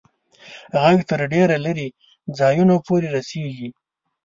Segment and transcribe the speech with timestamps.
[0.89, 1.87] ږغ تر ډېرو لیري
[2.37, 3.69] ځایونو پوري رسیږي.